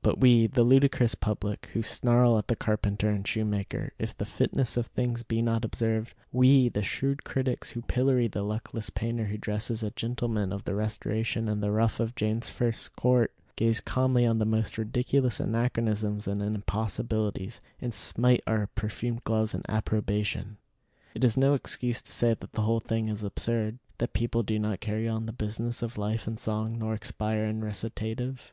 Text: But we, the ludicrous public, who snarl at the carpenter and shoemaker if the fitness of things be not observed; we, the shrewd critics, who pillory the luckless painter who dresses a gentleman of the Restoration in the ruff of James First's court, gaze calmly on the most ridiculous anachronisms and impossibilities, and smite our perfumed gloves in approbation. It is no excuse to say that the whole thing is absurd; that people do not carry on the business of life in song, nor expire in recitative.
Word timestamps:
But 0.00 0.20
we, 0.20 0.46
the 0.46 0.62
ludicrous 0.62 1.16
public, 1.16 1.70
who 1.72 1.82
snarl 1.82 2.38
at 2.38 2.46
the 2.46 2.54
carpenter 2.54 3.10
and 3.10 3.26
shoemaker 3.26 3.92
if 3.98 4.16
the 4.16 4.24
fitness 4.24 4.76
of 4.76 4.86
things 4.86 5.24
be 5.24 5.42
not 5.42 5.64
observed; 5.64 6.14
we, 6.30 6.68
the 6.68 6.84
shrewd 6.84 7.24
critics, 7.24 7.70
who 7.70 7.82
pillory 7.82 8.28
the 8.28 8.44
luckless 8.44 8.90
painter 8.90 9.24
who 9.24 9.36
dresses 9.36 9.82
a 9.82 9.90
gentleman 9.90 10.52
of 10.52 10.62
the 10.62 10.76
Restoration 10.76 11.48
in 11.48 11.58
the 11.60 11.72
ruff 11.72 11.98
of 11.98 12.14
James 12.14 12.48
First's 12.48 12.86
court, 12.88 13.32
gaze 13.56 13.80
calmly 13.80 14.24
on 14.24 14.38
the 14.38 14.44
most 14.44 14.78
ridiculous 14.78 15.40
anachronisms 15.40 16.28
and 16.28 16.40
impossibilities, 16.42 17.60
and 17.80 17.92
smite 17.92 18.44
our 18.46 18.68
perfumed 18.76 19.24
gloves 19.24 19.52
in 19.52 19.62
approbation. 19.68 20.58
It 21.12 21.24
is 21.24 21.36
no 21.36 21.54
excuse 21.54 22.00
to 22.02 22.12
say 22.12 22.34
that 22.34 22.52
the 22.52 22.62
whole 22.62 22.78
thing 22.78 23.08
is 23.08 23.24
absurd; 23.24 23.78
that 23.98 24.12
people 24.12 24.44
do 24.44 24.60
not 24.60 24.78
carry 24.78 25.08
on 25.08 25.26
the 25.26 25.32
business 25.32 25.82
of 25.82 25.98
life 25.98 26.28
in 26.28 26.36
song, 26.36 26.78
nor 26.78 26.94
expire 26.94 27.44
in 27.46 27.64
recitative. 27.64 28.52